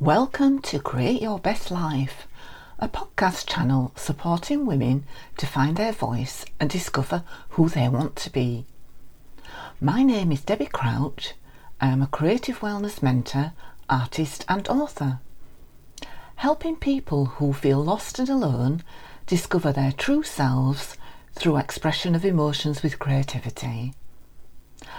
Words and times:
Welcome 0.00 0.60
to 0.60 0.78
Create 0.78 1.22
Your 1.22 1.38
Best 1.38 1.70
Life, 1.70 2.28
a 2.78 2.86
podcast 2.86 3.48
channel 3.48 3.92
supporting 3.96 4.66
women 4.66 5.04
to 5.38 5.46
find 5.46 5.74
their 5.74 5.92
voice 5.92 6.44
and 6.60 6.68
discover 6.68 7.24
who 7.50 7.70
they 7.70 7.88
want 7.88 8.14
to 8.16 8.30
be. 8.30 8.66
My 9.80 10.02
name 10.02 10.32
is 10.32 10.42
Debbie 10.42 10.66
Crouch. 10.66 11.32
I 11.80 11.86
am 11.86 12.02
a 12.02 12.08
creative 12.08 12.60
wellness 12.60 13.02
mentor, 13.02 13.54
artist, 13.88 14.44
and 14.50 14.68
author. 14.68 15.20
Helping 16.36 16.76
people 16.76 17.24
who 17.24 17.54
feel 17.54 17.82
lost 17.82 18.18
and 18.18 18.28
alone 18.28 18.82
discover 19.24 19.72
their 19.72 19.92
true 19.92 20.22
selves 20.22 20.98
through 21.32 21.56
expression 21.56 22.14
of 22.14 22.22
emotions 22.22 22.82
with 22.82 22.98
creativity. 22.98 23.94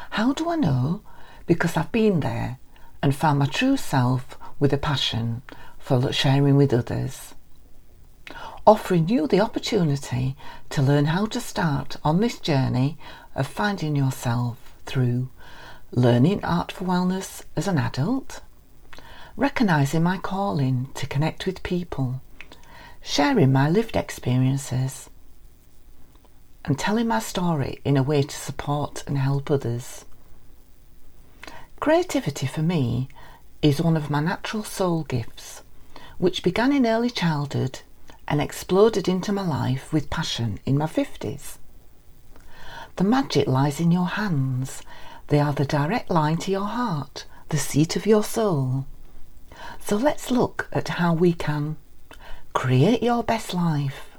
How 0.09 0.33
do 0.33 0.49
I 0.49 0.55
know? 0.55 1.03
Because 1.45 1.77
I've 1.77 1.91
been 1.91 2.21
there 2.21 2.57
and 3.03 3.15
found 3.15 3.37
my 3.37 3.45
true 3.45 3.77
self 3.77 4.39
with 4.59 4.73
a 4.73 4.77
passion 4.77 5.41
for 5.77 6.11
sharing 6.11 6.55
with 6.55 6.73
others. 6.73 7.33
Offering 8.65 9.07
you 9.07 9.27
the 9.27 9.39
opportunity 9.39 10.35
to 10.69 10.81
learn 10.81 11.05
how 11.05 11.25
to 11.27 11.39
start 11.39 11.95
on 12.03 12.19
this 12.19 12.39
journey 12.39 12.97
of 13.35 13.47
finding 13.47 13.95
yourself 13.95 14.57
through 14.85 15.29
learning 15.91 16.43
art 16.43 16.71
for 16.71 16.83
wellness 16.83 17.43
as 17.55 17.67
an 17.67 17.77
adult, 17.77 18.41
recognizing 19.37 20.03
my 20.03 20.17
calling 20.17 20.89
to 20.95 21.07
connect 21.07 21.45
with 21.45 21.63
people, 21.63 22.21
sharing 23.01 23.53
my 23.53 23.69
lived 23.69 23.95
experiences, 23.95 25.09
and 26.65 26.77
telling 26.77 27.07
my 27.07 27.19
story 27.19 27.79
in 27.85 27.95
a 27.95 28.03
way 28.03 28.21
to 28.21 28.35
support 28.35 29.03
and 29.07 29.17
help 29.17 29.49
others. 29.49 30.03
Creativity 31.79 32.47
for 32.47 32.61
me 32.61 33.07
is 33.61 33.81
one 33.81 33.97
of 33.97 34.09
my 34.09 34.19
natural 34.19 34.63
soul 34.63 35.03
gifts, 35.03 35.63
which 36.17 36.43
began 36.43 36.71
in 36.71 36.85
early 36.85 37.09
childhood 37.09 37.79
and 38.27 38.41
exploded 38.41 39.07
into 39.07 39.31
my 39.31 39.45
life 39.45 39.91
with 39.91 40.09
passion 40.09 40.59
in 40.65 40.77
my 40.77 40.85
50s. 40.85 41.57
The 42.97 43.03
magic 43.03 43.47
lies 43.47 43.79
in 43.79 43.91
your 43.91 44.07
hands. 44.07 44.81
They 45.27 45.39
are 45.39 45.53
the 45.53 45.65
direct 45.65 46.09
line 46.09 46.37
to 46.37 46.51
your 46.51 46.65
heart, 46.65 47.25
the 47.49 47.57
seat 47.57 47.95
of 47.95 48.05
your 48.05 48.23
soul. 48.23 48.85
So 49.79 49.95
let's 49.95 50.31
look 50.31 50.67
at 50.71 50.87
how 50.87 51.13
we 51.13 51.33
can 51.33 51.77
create 52.53 53.03
your 53.03 53.23
best 53.23 53.53
life. 53.53 54.17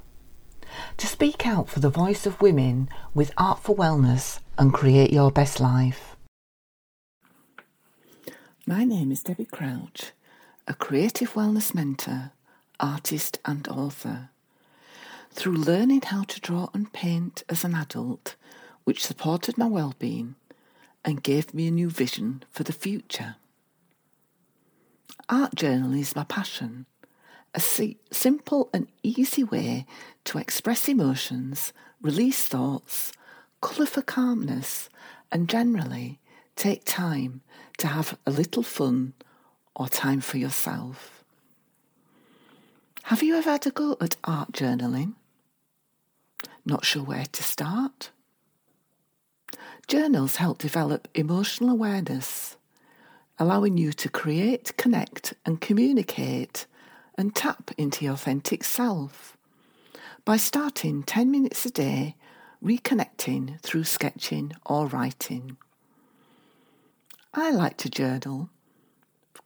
To 0.97 1.07
speak 1.07 1.45
out 1.45 1.69
for 1.69 1.79
the 1.79 1.89
voice 1.89 2.25
of 2.25 2.41
women 2.41 2.89
with 3.13 3.33
Art 3.37 3.59
for 3.59 3.75
Wellness 3.75 4.39
and 4.57 4.73
create 4.73 5.11
your 5.11 5.31
best 5.31 5.59
life. 5.59 6.08
My 8.69 8.83
name 8.83 9.11
is 9.11 9.23
Debbie 9.23 9.45
Crouch, 9.45 10.11
a 10.67 10.75
creative 10.75 11.33
wellness 11.33 11.73
mentor, 11.73 12.33
artist, 12.79 13.39
and 13.43 13.67
author. 13.67 14.29
Through 15.31 15.55
learning 15.55 16.03
how 16.03 16.21
to 16.25 16.39
draw 16.39 16.69
and 16.71 16.93
paint 16.93 17.43
as 17.49 17.63
an 17.63 17.73
adult, 17.73 18.35
which 18.83 19.03
supported 19.03 19.57
my 19.57 19.65
well-being 19.65 20.35
and 21.03 21.23
gave 21.23 21.51
me 21.51 21.67
a 21.67 21.71
new 21.71 21.89
vision 21.89 22.43
for 22.51 22.61
the 22.61 22.71
future. 22.71 23.37
Art 25.27 25.55
journaling 25.55 26.01
is 26.01 26.15
my 26.15 26.25
passion, 26.25 26.85
a 27.55 27.59
simple 27.59 28.69
and 28.71 28.87
easy 29.01 29.43
way 29.43 29.87
to 30.25 30.37
express 30.37 30.87
emotions, 30.87 31.73
release 32.03 32.45
thoughts, 32.45 33.13
colour 33.61 33.87
for 33.87 34.03
calmness, 34.03 34.89
and 35.31 35.49
generally 35.49 36.19
take 36.59 36.83
time 36.83 37.39
to 37.77 37.87
have 37.87 38.17
a 38.27 38.31
little 38.31 38.63
fun 38.63 39.13
or 39.75 39.87
time 39.87 40.19
for 40.19 40.37
yourself. 40.37 41.23
Have 43.03 43.23
you 43.23 43.37
ever 43.37 43.51
had 43.51 43.65
a 43.65 43.71
go 43.71 43.95
at 44.01 44.17
art 44.25 44.51
journaling? 44.51 45.13
Not 46.65 46.83
sure 46.83 47.03
where 47.03 47.25
to 47.31 47.43
start? 47.43 48.11
Journals 49.87 50.35
help 50.35 50.57
develop 50.57 51.07
emotional 51.15 51.69
awareness, 51.69 52.57
allowing 53.39 53.77
you 53.77 53.93
to 53.93 54.09
create, 54.09 54.75
connect, 54.75 55.33
and 55.45 55.61
communicate 55.61 56.67
and 57.17 57.33
tap 57.33 57.71
into 57.77 58.03
your 58.03 58.15
authentic 58.15 58.65
self 58.65 59.37
by 60.25 60.35
starting 60.35 61.03
10 61.03 61.31
minutes 61.31 61.65
a 61.65 61.71
day 61.71 62.17
reconnecting 62.61 63.59
through 63.61 63.85
sketching 63.85 64.51
or 64.65 64.87
writing. 64.87 65.55
I 67.33 67.51
like 67.51 67.77
to 67.77 67.89
journal 67.89 68.49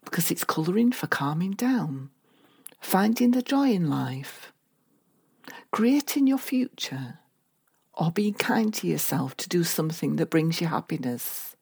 because 0.05 0.31
it's 0.31 0.45
colouring 0.45 0.93
for 0.93 1.07
calming 1.07 1.51
down, 1.51 2.11
finding 2.79 3.31
the 3.31 3.41
joy 3.41 3.71
in 3.71 3.89
life, 3.89 4.53
creating 5.69 6.25
your 6.25 6.37
future, 6.37 7.19
or 7.93 8.09
being 8.09 8.35
kind 8.35 8.73
to 8.75 8.87
yourself 8.87 9.35
to 9.35 9.49
do 9.49 9.65
something 9.65 10.15
that 10.15 10.29
brings 10.29 10.61
you 10.61 10.67
happiness. 10.67 11.57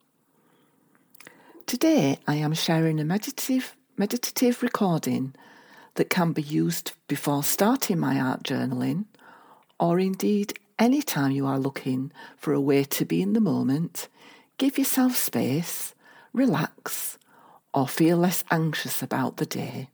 Today 1.65 2.19
I 2.27 2.35
am 2.35 2.53
sharing 2.53 2.99
a 2.99 3.03
meditative, 3.03 3.75
meditative 3.97 4.61
recording 4.61 5.33
that 5.95 6.11
can 6.11 6.33
be 6.33 6.43
used 6.43 6.91
before 7.07 7.43
starting 7.43 7.97
my 7.97 8.19
art 8.19 8.43
journaling, 8.43 9.05
or 9.79 9.99
indeed 9.99 10.53
any 10.77 11.01
time 11.01 11.31
you 11.31 11.47
are 11.47 11.57
looking 11.57 12.11
for 12.37 12.53
a 12.53 12.61
way 12.61 12.83
to 12.83 13.05
be 13.05 13.23
in 13.23 13.33
the 13.33 13.41
moment, 13.41 14.07
give 14.59 14.77
yourself 14.77 15.15
space 15.15 15.95
relax, 16.33 17.17
or 17.73 17.87
feel 17.87 18.17
less 18.17 18.43
anxious 18.51 19.01
about 19.01 19.37
the 19.37 19.45
day. 19.45 19.89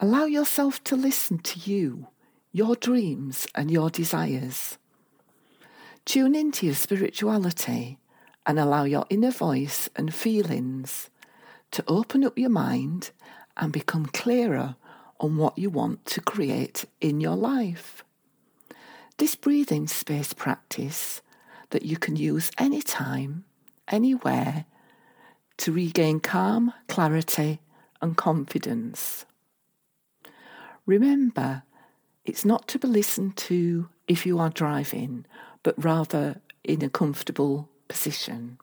Allow 0.00 0.26
yourself 0.26 0.82
to 0.84 0.96
listen 0.96 1.38
to 1.38 1.70
you, 1.70 2.08
your 2.52 2.76
dreams, 2.76 3.46
and 3.54 3.70
your 3.70 3.90
desires. 3.90 4.78
Tune 6.04 6.34
into 6.34 6.66
your 6.66 6.74
spirituality 6.74 7.98
and 8.46 8.58
allow 8.58 8.84
your 8.84 9.04
inner 9.10 9.30
voice 9.30 9.90
and 9.96 10.14
feelings 10.14 11.10
to 11.70 11.84
open 11.86 12.24
up 12.24 12.38
your 12.38 12.50
mind 12.50 13.10
and 13.56 13.72
become 13.72 14.06
clearer 14.06 14.76
on 15.20 15.36
what 15.36 15.58
you 15.58 15.68
want 15.68 16.06
to 16.06 16.20
create 16.20 16.84
in 17.00 17.20
your 17.20 17.36
life. 17.36 18.04
This 19.18 19.34
breathing 19.34 19.88
space 19.88 20.32
practice 20.32 21.20
that 21.70 21.82
you 21.82 21.98
can 21.98 22.16
use 22.16 22.50
anytime, 22.56 23.44
anywhere, 23.88 24.64
to 25.58 25.72
regain 25.72 26.20
calm, 26.20 26.72
clarity, 26.88 27.60
and 28.00 28.16
confidence. 28.16 29.26
Remember, 30.86 31.62
it's 32.24 32.44
not 32.44 32.66
to 32.68 32.78
be 32.78 32.88
listened 32.88 33.36
to 33.36 33.88
if 34.06 34.24
you 34.24 34.38
are 34.38 34.50
driving, 34.50 35.26
but 35.62 35.82
rather 35.82 36.40
in 36.64 36.82
a 36.82 36.88
comfortable 36.88 37.68
position. 37.88 38.58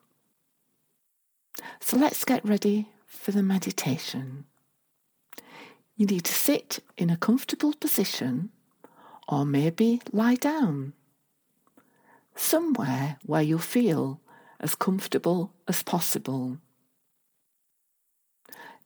So 1.80 1.96
let's 1.96 2.24
get 2.24 2.44
ready 2.44 2.88
for 3.06 3.32
the 3.32 3.42
meditation. 3.42 4.44
You 5.96 6.06
need 6.06 6.24
to 6.24 6.32
sit 6.32 6.80
in 6.96 7.10
a 7.10 7.16
comfortable 7.16 7.72
position 7.72 8.50
or 9.28 9.44
maybe 9.44 10.02
lie 10.12 10.34
down. 10.34 10.92
Somewhere 12.34 13.16
where 13.24 13.42
you 13.42 13.58
feel 13.58 14.20
as 14.60 14.74
comfortable 14.74 15.52
as 15.66 15.82
possible 15.82 16.58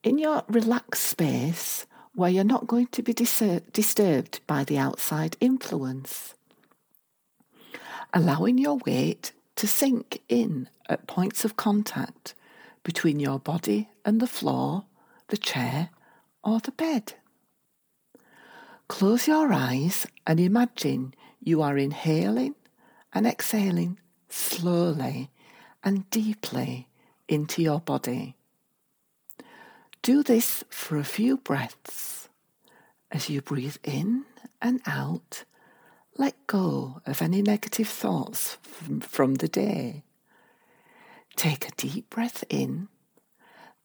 in 0.02 0.18
your 0.18 0.44
relaxed 0.48 1.04
space 1.04 1.86
where 2.14 2.30
you're 2.30 2.44
not 2.44 2.66
going 2.66 2.86
to 2.88 3.02
be 3.02 3.12
dis- 3.12 3.60
disturbed 3.72 4.40
by 4.46 4.64
the 4.64 4.78
outside 4.78 5.36
influence. 5.40 6.34
Allowing 8.12 8.58
your 8.58 8.78
weight 8.86 9.32
to 9.56 9.66
sink 9.66 10.20
in 10.28 10.68
at 10.88 11.06
points 11.06 11.44
of 11.44 11.56
contact 11.56 12.34
between 12.82 13.20
your 13.20 13.38
body 13.38 13.88
and 14.04 14.20
the 14.20 14.26
floor, 14.26 14.84
the 15.28 15.36
chair, 15.36 15.90
or 16.42 16.58
the 16.60 16.72
bed. 16.72 17.14
Close 18.88 19.28
your 19.28 19.52
eyes 19.52 20.06
and 20.26 20.40
imagine 20.40 21.14
you 21.40 21.62
are 21.62 21.78
inhaling 21.78 22.54
and 23.12 23.26
exhaling 23.26 23.98
slowly 24.28 25.30
and 25.84 26.08
deeply 26.10 26.88
into 27.28 27.62
your 27.62 27.80
body. 27.80 28.36
Do 30.02 30.22
this 30.22 30.64
for 30.70 30.96
a 30.96 31.04
few 31.04 31.36
breaths. 31.36 32.30
As 33.12 33.28
you 33.28 33.42
breathe 33.42 33.76
in 33.84 34.24
and 34.62 34.80
out, 34.86 35.44
let 36.16 36.46
go 36.46 37.02
of 37.04 37.20
any 37.20 37.42
negative 37.42 37.88
thoughts 37.88 38.56
from, 38.62 39.00
from 39.00 39.34
the 39.34 39.48
day. 39.48 40.04
Take 41.36 41.68
a 41.68 41.72
deep 41.72 42.08
breath 42.08 42.44
in, 42.48 42.88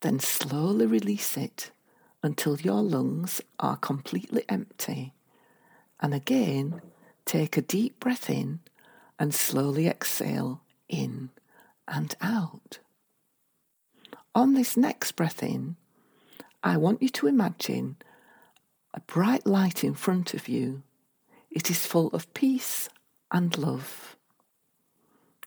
then 0.02 0.20
slowly 0.20 0.86
release 0.86 1.36
it 1.36 1.72
until 2.24 2.58
your 2.62 2.82
lungs 2.82 3.42
are 3.60 3.78
completely 3.78 4.46
empty. 4.48 5.14
And 6.00 6.14
again, 6.14 6.82
take 7.26 7.58
a 7.58 7.62
deep 7.62 8.00
breath 8.00 8.30
in 8.30 8.62
and 9.20 9.34
slowly 9.34 9.88
exhale 9.88 10.62
in 10.88 11.32
and 11.90 12.16
out. 12.22 12.80
On 14.34 14.54
this 14.54 14.78
next 14.78 15.14
breath 15.14 15.44
in, 15.44 15.76
I 16.66 16.78
want 16.78 17.04
you 17.04 17.10
to 17.10 17.28
imagine 17.28 17.98
a 18.92 19.00
bright 19.02 19.46
light 19.46 19.84
in 19.84 19.94
front 19.94 20.34
of 20.34 20.48
you. 20.48 20.82
It 21.52 21.70
is 21.70 21.86
full 21.86 22.08
of 22.08 22.34
peace 22.34 22.90
and 23.32 23.56
love. 23.56 24.18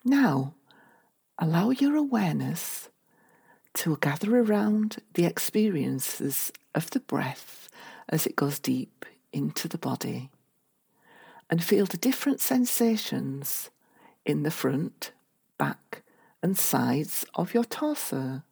Now, 0.05 0.55
allow 1.37 1.71
your 1.71 1.97
awareness 1.97 2.89
to 3.75 3.99
gather 4.01 4.39
around 4.39 4.99
the 5.15 5.25
experiences 5.25 6.53
of 6.73 6.91
the 6.91 7.01
breath 7.01 7.69
as 8.09 8.25
it 8.25 8.37
goes 8.37 8.61
deep 8.61 9.05
into 9.33 9.67
the 9.67 9.77
body 9.77 10.31
and 11.51 11.65
feel 11.65 11.87
the 11.87 11.97
different 11.97 12.41
sensations 12.41 13.71
in 14.25 14.45
the 14.45 14.53
front, 14.53 15.11
back, 15.59 16.05
and 16.45 16.57
sides 16.57 17.27
of 17.35 17.55
your 17.55 17.65
torso. 17.65 18.43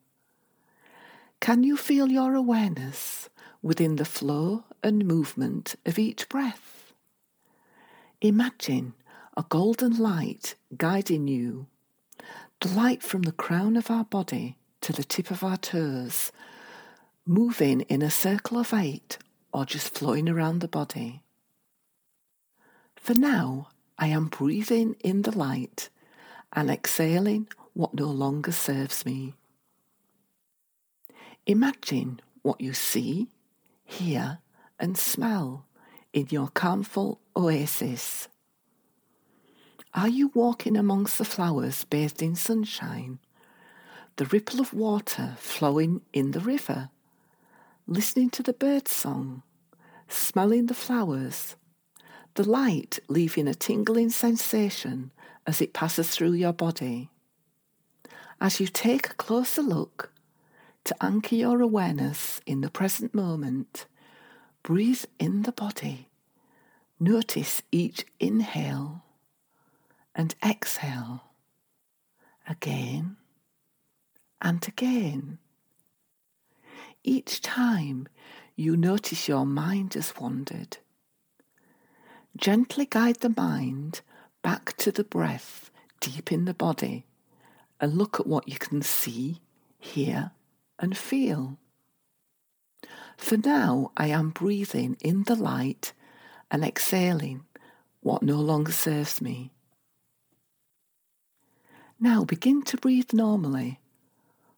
Can 1.41 1.63
you 1.63 1.77
feel 1.77 2.11
your 2.11 2.35
awareness 2.35 3.29
within 3.63 3.97
the 3.97 4.05
flow 4.05 4.65
and 4.83 5.05
movement 5.05 5.77
of 5.85 5.99
each 5.99 6.29
breath? 6.29 6.93
Imagine 8.21 8.95
a 9.37 9.45
golden 9.49 9.99
light 9.99 10.55
guiding 10.77 11.29
you, 11.29 11.67
the 12.61 12.69
light 12.69 13.03
from 13.03 13.23
the 13.23 13.33
crown 13.33 13.77
of 13.77 13.91
our 13.91 14.05
body 14.05 14.57
to 14.81 14.93
the 14.93 15.05
tip 15.05 15.31
of 15.31 15.45
our 15.45 15.59
toes, 15.59 16.33
moving 17.27 17.83
in 17.83 18.03
a 18.03 18.11
circle 18.11 18.59
of 18.59 18.73
eight 18.73 19.19
or 19.53 19.65
just 19.65 19.95
flowing 19.97 20.29
around 20.29 20.61
the 20.61 20.69
body. 20.69 21.23
For 22.97 23.15
now, 23.15 23.69
I 23.99 24.09
am 24.09 24.27
breathing 24.27 24.97
in 25.01 25.23
the 25.23 25.37
light 25.37 25.91
and 26.53 26.71
exhaling 26.71 27.49
what 27.75 27.95
no 27.95 28.07
longer 28.07 28.53
serves 28.53 29.05
me. 29.05 29.35
Imagine 31.47 32.21
what 32.43 32.61
you 32.61 32.73
see, 32.73 33.29
hear, 33.85 34.39
and 34.81 34.99
smell 34.99 35.65
in 36.13 36.27
your 36.31 36.49
calmful 36.49 37.21
oasis. 37.37 38.27
Are 39.95 40.09
you 40.09 40.33
walking 40.35 40.77
amongst 40.77 41.19
the 41.19 41.25
flowers 41.25 41.85
bathed 41.85 42.21
in 42.21 42.35
sunshine? 42.35 43.21
The 44.17 44.25
ripple 44.27 44.61
of 44.61 44.75
water 44.75 45.37
flowing 45.39 46.01
in 46.13 46.33
the 46.33 46.41
river? 46.41 46.91
Listening 47.87 48.29
to 48.31 48.43
the 48.43 48.53
bird 48.53 48.89
song? 48.89 49.45
Smelling 50.09 50.67
the 50.67 50.75
flowers? 50.75 51.55
The 52.35 52.49
light 52.49 52.99
leaving 53.09 53.47
a 53.47 53.55
tingling 53.55 54.11
sensation 54.11 55.13
as 55.47 55.61
it 55.61 55.73
passes 55.73 56.11
through 56.11 56.33
your 56.33 56.53
body? 56.53 57.09
As 58.41 58.59
you 58.59 58.67
take 58.67 59.11
a 59.11 59.15
closer 59.15 59.63
look, 59.63 60.11
to 60.87 61.05
anchor 61.05 61.35
your 61.35 61.61
awareness 61.61 62.41
in 62.47 62.61
the 62.61 62.71
present 62.71 63.13
moment, 63.13 63.87
breathe 64.63 65.05
in 65.19 65.43
the 65.43 65.51
body. 65.51 66.09
Notice 67.01 67.61
each 67.73 68.07
inhale 68.21 69.03
and 70.15 70.35
exhale 70.45 71.25
again 72.49 73.17
and 74.41 74.67
again. 74.69 75.39
Each 77.03 77.41
time 77.41 78.07
you 78.55 78.77
notice 78.77 79.27
your 79.27 79.45
mind 79.45 79.95
has 79.95 80.15
wandered, 80.17 80.79
gently 82.37 82.87
guide 82.87 83.17
the 83.17 83.35
mind 83.37 84.03
back 84.41 84.77
to 84.77 84.93
the 84.93 85.05
breath 85.05 85.73
deep 86.01 86.31
in 86.31 86.45
the 86.45 86.55
body 86.55 87.07
and 87.81 87.95
look 87.95 88.21
at 88.21 88.27
what 88.27 88.49
you 88.49 88.57
can 88.57 88.83
see, 88.83 89.41
hear, 89.81 90.31
and 90.79 90.97
feel. 90.97 91.59
For 93.17 93.37
now, 93.37 93.93
I 93.97 94.09
am 94.09 94.31
breathing 94.31 94.97
in 95.01 95.25
the 95.25 95.35
light 95.35 95.93
and 96.51 96.65
exhaling 96.65 97.45
what 98.01 98.23
no 98.23 98.37
longer 98.37 98.73
serves 98.73 99.21
me. 99.21 99.53
Now 101.99 102.25
begin 102.25 102.63
to 102.65 102.77
breathe 102.77 103.13
normally. 103.13 103.81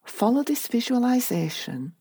Follow 0.05 0.43
this 0.43 0.67
visualization 0.67 1.94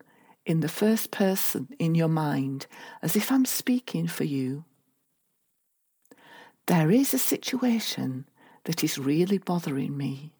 in 0.45 0.61
the 0.61 0.69
first 0.69 1.11
person 1.11 1.67
in 1.77 1.93
your 1.93 2.07
mind 2.07 2.65
as 3.01 3.15
if 3.15 3.31
I'm 3.31 3.45
speaking 3.45 4.07
for 4.07 4.23
you. 4.23 4.65
There 6.65 6.89
is 6.89 7.13
a 7.13 7.19
situation 7.19 8.25
that 8.63 8.83
is 8.83 8.97
really 8.97 9.37
bothering 9.37 9.95
me. 9.95 10.33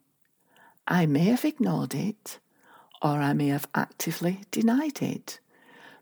I 0.87 1.05
may 1.05 1.25
have 1.25 1.45
ignored 1.45 1.93
it 1.93 2.39
or 3.01 3.19
I 3.19 3.33
may 3.33 3.47
have 3.47 3.67
actively 3.75 4.41
denied 4.51 5.01
it, 5.01 5.39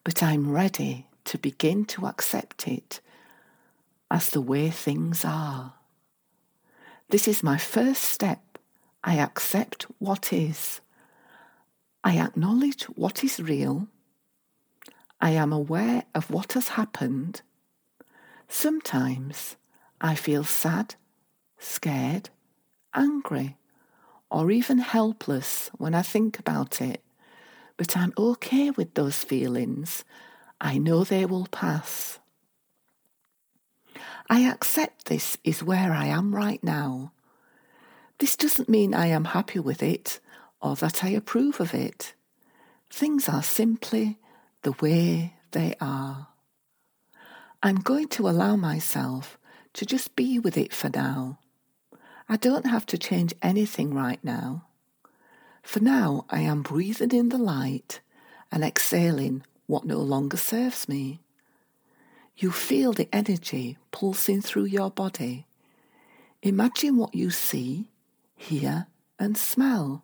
but 0.03 0.23
I'm 0.23 0.51
ready 0.51 1.07
to 1.25 1.37
begin 1.37 1.85
to 1.85 2.05
accept 2.05 2.67
it 2.67 3.01
as 4.09 4.29
the 4.29 4.41
way 4.41 4.69
things 4.69 5.25
are. 5.25 5.73
This 7.09 7.27
is 7.27 7.43
my 7.43 7.57
first 7.57 8.03
step. 8.03 8.57
I 9.03 9.15
accept 9.15 9.85
what 9.99 10.31
is. 10.33 10.81
I 12.03 12.17
acknowledge 12.17 12.83
what 12.85 13.23
is 13.23 13.39
real. 13.39 13.87
I 15.19 15.31
am 15.31 15.51
aware 15.51 16.03
of 16.13 16.29
what 16.29 16.53
has 16.53 16.69
happened. 16.69 17.41
Sometimes 18.47 19.55
I 19.99 20.15
feel 20.15 20.43
sad, 20.43 20.95
scared, 21.57 22.29
angry 22.93 23.57
or 24.29 24.51
even 24.51 24.79
helpless 24.79 25.69
when 25.77 25.93
I 25.93 26.01
think 26.01 26.39
about 26.39 26.81
it, 26.81 27.01
but 27.77 27.95
I'm 27.95 28.13
okay 28.17 28.71
with 28.71 28.93
those 28.93 29.23
feelings. 29.23 30.03
I 30.59 30.77
know 30.77 31.03
they 31.03 31.25
will 31.25 31.47
pass. 31.51 32.19
I 34.29 34.41
accept 34.41 35.05
this 35.05 35.37
is 35.43 35.63
where 35.63 35.91
I 35.91 36.07
am 36.07 36.33
right 36.35 36.63
now. 36.63 37.11
This 38.19 38.35
doesn't 38.35 38.69
mean 38.69 38.93
I 38.93 39.07
am 39.07 39.25
happy 39.25 39.59
with 39.59 39.83
it 39.83 40.19
or 40.61 40.75
that 40.77 41.03
I 41.03 41.09
approve 41.09 41.59
of 41.59 41.73
it. 41.73 42.13
Things 42.89 43.29
are 43.29 43.43
simply 43.43 44.17
the 44.63 44.71
way 44.81 45.35
they 45.51 45.75
are. 45.79 46.27
I'm 47.61 47.77
going 47.77 48.07
to 48.09 48.29
allow 48.29 48.55
myself 48.55 49.37
to 49.73 49.85
just 49.85 50.15
be 50.15 50.39
with 50.39 50.57
it 50.57 50.73
for 50.73 50.89
now. 50.89 51.39
I 52.27 52.37
don't 52.37 52.65
have 52.65 52.85
to 52.87 52.97
change 52.97 53.33
anything 53.41 53.93
right 53.93 54.23
now. 54.23 54.65
For 55.61 55.79
now, 55.79 56.25
I 56.29 56.41
am 56.41 56.63
breathing 56.63 57.11
in 57.11 57.29
the 57.29 57.37
light 57.37 58.01
and 58.51 58.63
exhaling 58.63 59.43
what 59.67 59.85
no 59.85 59.97
longer 59.97 60.37
serves 60.37 60.87
me. 60.87 61.19
You 62.37 62.51
feel 62.51 62.93
the 62.93 63.09
energy 63.13 63.77
pulsing 63.91 64.41
through 64.41 64.65
your 64.65 64.91
body. 64.91 65.45
Imagine 66.41 66.97
what 66.97 67.15
you 67.15 67.29
see, 67.29 67.89
hear, 68.35 68.87
and 69.19 69.37
smell. 69.37 70.03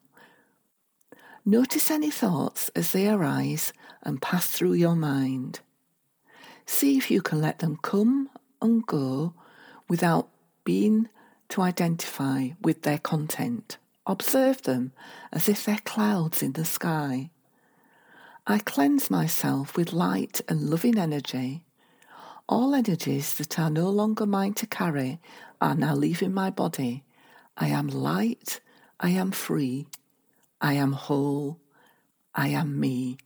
Notice 1.43 1.89
any 1.89 2.11
thoughts 2.11 2.69
as 2.75 2.91
they 2.91 3.09
arise 3.09 3.73
and 4.03 4.21
pass 4.21 4.47
through 4.47 4.73
your 4.73 4.95
mind. 4.95 5.59
See 6.65 6.97
if 6.97 7.09
you 7.09 7.21
can 7.21 7.41
let 7.41 7.59
them 7.59 7.77
come 7.81 8.29
and 8.61 8.85
go 8.85 9.33
without 9.89 10.29
being 10.63 11.09
to 11.51 11.61
identify 11.61 12.49
with 12.61 12.81
their 12.81 12.97
content. 12.97 13.77
Observe 14.07 14.63
them 14.63 14.93
as 15.31 15.47
if 15.47 15.63
they're 15.63 15.77
clouds 15.83 16.41
in 16.41 16.53
the 16.53 16.65
sky. 16.65 17.29
I 18.47 18.57
cleanse 18.59 19.11
myself 19.11 19.75
with 19.77 19.93
light 19.93 20.41
and 20.47 20.69
loving 20.69 20.97
energy. 20.97 21.63
All 22.49 22.73
energies 22.73 23.35
that 23.35 23.59
are 23.59 23.69
no 23.69 23.89
longer 23.89 24.25
mine 24.25 24.53
to 24.55 24.65
carry 24.65 25.19
are 25.61 25.75
now 25.75 25.93
leaving 25.93 26.33
my 26.33 26.49
body. 26.49 27.03
I 27.55 27.67
am 27.67 27.87
light, 27.87 28.61
I 28.99 29.09
am 29.09 29.31
free, 29.31 29.87
I 30.59 30.73
am 30.73 30.93
whole, 30.93 31.59
I 32.33 32.47
am 32.47 32.79
me. 32.79 33.17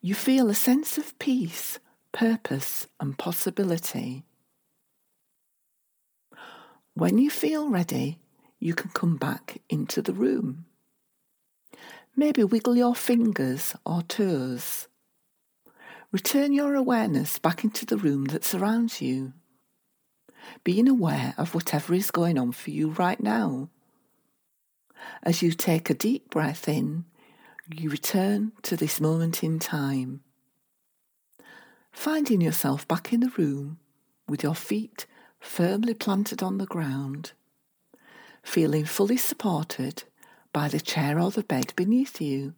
You 0.00 0.14
feel 0.14 0.48
a 0.48 0.54
sense 0.54 0.96
of 0.96 1.18
peace, 1.18 1.78
purpose, 2.12 2.86
and 2.98 3.18
possibility. 3.18 4.24
When 7.00 7.16
you 7.16 7.30
feel 7.30 7.70
ready, 7.70 8.18
you 8.58 8.74
can 8.74 8.90
come 8.90 9.16
back 9.16 9.62
into 9.70 10.02
the 10.02 10.12
room. 10.12 10.66
Maybe 12.14 12.44
wiggle 12.44 12.76
your 12.76 12.94
fingers 12.94 13.74
or 13.86 14.02
toes. 14.02 14.86
Return 16.12 16.52
your 16.52 16.74
awareness 16.74 17.38
back 17.38 17.64
into 17.64 17.86
the 17.86 17.96
room 17.96 18.26
that 18.26 18.44
surrounds 18.44 19.00
you, 19.00 19.32
being 20.62 20.86
aware 20.86 21.32
of 21.38 21.54
whatever 21.54 21.94
is 21.94 22.10
going 22.10 22.38
on 22.38 22.52
for 22.52 22.68
you 22.68 22.90
right 22.90 23.18
now. 23.18 23.70
As 25.22 25.40
you 25.40 25.52
take 25.52 25.88
a 25.88 25.94
deep 25.94 26.28
breath 26.28 26.68
in, 26.68 27.06
you 27.74 27.88
return 27.88 28.52
to 28.64 28.76
this 28.76 29.00
moment 29.00 29.42
in 29.42 29.58
time, 29.58 30.20
finding 31.92 32.42
yourself 32.42 32.86
back 32.86 33.10
in 33.10 33.20
the 33.20 33.32
room 33.38 33.78
with 34.28 34.42
your 34.42 34.54
feet 34.54 35.06
firmly 35.40 35.94
planted 35.94 36.42
on 36.42 36.58
the 36.58 36.66
ground, 36.66 37.32
feeling 38.42 38.84
fully 38.84 39.16
supported 39.16 40.04
by 40.52 40.68
the 40.68 40.80
chair 40.80 41.18
or 41.18 41.30
the 41.30 41.42
bed 41.42 41.72
beneath 41.76 42.20
you. 42.20 42.54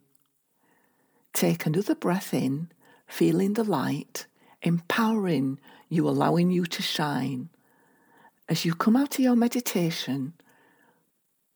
Take 1.32 1.64
another 1.64 1.94
breath 1.94 2.34
in, 2.34 2.70
feeling 3.06 3.54
the 3.54 3.64
light, 3.64 4.26
empowering 4.62 5.58
you, 5.88 6.08
allowing 6.08 6.50
you 6.50 6.66
to 6.66 6.82
shine. 6.82 7.48
As 8.48 8.64
you 8.64 8.74
come 8.74 8.96
out 8.96 9.14
of 9.14 9.20
your 9.20 9.36
meditation, 9.36 10.34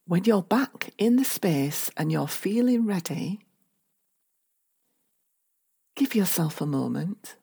when 0.06 0.24
you're 0.24 0.42
back 0.42 0.94
in 0.98 1.16
the 1.16 1.24
space 1.24 1.90
and 1.96 2.12
you're 2.12 2.28
feeling 2.28 2.86
ready, 2.86 3.40
give 5.96 6.14
yourself 6.14 6.60
a 6.60 6.66
moment. 6.66 7.36